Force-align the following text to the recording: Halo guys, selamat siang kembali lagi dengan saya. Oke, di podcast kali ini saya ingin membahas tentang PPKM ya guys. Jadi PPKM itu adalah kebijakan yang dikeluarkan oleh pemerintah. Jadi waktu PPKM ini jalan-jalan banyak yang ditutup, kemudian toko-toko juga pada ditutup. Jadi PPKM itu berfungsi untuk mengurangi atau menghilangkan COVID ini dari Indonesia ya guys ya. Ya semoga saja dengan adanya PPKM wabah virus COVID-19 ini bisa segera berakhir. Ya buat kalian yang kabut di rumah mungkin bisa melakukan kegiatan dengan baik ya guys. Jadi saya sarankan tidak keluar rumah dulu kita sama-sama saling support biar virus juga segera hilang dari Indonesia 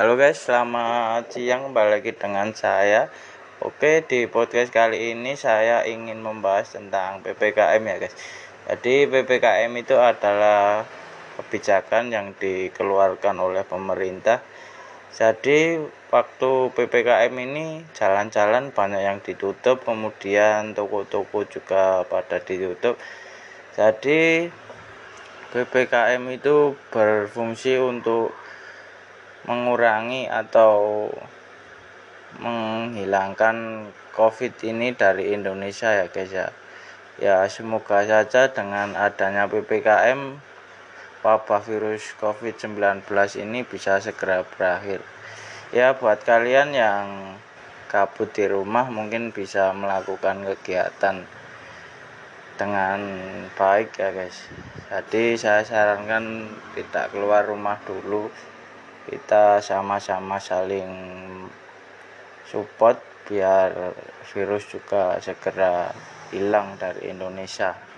Halo 0.00 0.16
guys, 0.16 0.40
selamat 0.48 1.28
siang 1.28 1.68
kembali 1.68 2.00
lagi 2.00 2.16
dengan 2.16 2.56
saya. 2.56 3.12
Oke, 3.60 4.00
di 4.08 4.24
podcast 4.24 4.72
kali 4.72 5.12
ini 5.12 5.36
saya 5.36 5.84
ingin 5.84 6.24
membahas 6.24 6.72
tentang 6.72 7.20
PPKM 7.20 7.84
ya 7.84 7.96
guys. 8.00 8.16
Jadi 8.64 9.04
PPKM 9.12 9.68
itu 9.76 10.00
adalah 10.00 10.88
kebijakan 11.36 12.16
yang 12.16 12.32
dikeluarkan 12.32 13.44
oleh 13.44 13.60
pemerintah. 13.60 14.40
Jadi 15.12 15.76
waktu 16.08 16.50
PPKM 16.72 17.34
ini 17.36 17.84
jalan-jalan 17.92 18.72
banyak 18.72 19.04
yang 19.04 19.20
ditutup, 19.20 19.84
kemudian 19.84 20.72
toko-toko 20.72 21.44
juga 21.44 22.08
pada 22.08 22.40
ditutup. 22.40 22.96
Jadi 23.76 24.48
PPKM 25.52 26.24
itu 26.32 26.72
berfungsi 26.88 27.76
untuk 27.76 28.32
mengurangi 29.48 30.28
atau 30.28 31.08
menghilangkan 32.40 33.88
COVID 34.14 34.54
ini 34.66 34.92
dari 34.94 35.32
Indonesia 35.32 35.90
ya 35.90 36.06
guys 36.10 36.32
ya. 36.32 36.48
Ya 37.20 37.44
semoga 37.52 38.00
saja 38.04 38.48
dengan 38.48 38.96
adanya 38.96 39.44
PPKM 39.44 40.40
wabah 41.20 41.60
virus 41.60 42.16
COVID-19 42.16 43.04
ini 43.44 43.60
bisa 43.64 44.00
segera 44.00 44.40
berakhir. 44.44 45.04
Ya 45.70 45.92
buat 45.92 46.24
kalian 46.24 46.72
yang 46.72 47.36
kabut 47.92 48.32
di 48.32 48.48
rumah 48.48 48.88
mungkin 48.88 49.34
bisa 49.34 49.74
melakukan 49.76 50.46
kegiatan 50.48 51.28
dengan 52.56 53.00
baik 53.56 54.00
ya 54.00 54.10
guys. 54.16 54.48
Jadi 54.88 55.36
saya 55.36 55.60
sarankan 55.64 56.48
tidak 56.72 57.12
keluar 57.12 57.44
rumah 57.44 57.76
dulu 57.84 58.32
kita 59.10 59.58
sama-sama 59.58 60.38
saling 60.38 60.86
support 62.46 62.96
biar 63.26 63.94
virus 64.30 64.70
juga 64.70 65.18
segera 65.18 65.90
hilang 66.30 66.78
dari 66.78 67.10
Indonesia 67.10 67.90